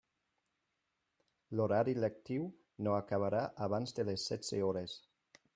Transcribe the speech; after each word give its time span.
L'horari 1.59 1.95
lectiu 2.05 2.49
no 2.87 2.97
acabarà 3.03 3.45
abans 3.69 3.97
de 4.01 4.11
les 4.11 4.29
setze 4.33 4.67
hores. 4.71 5.01